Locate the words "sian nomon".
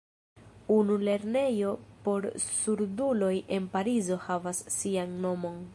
4.79-5.63